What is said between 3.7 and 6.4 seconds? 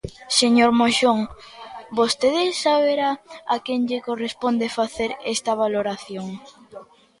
lle corresponde facer esta valoración.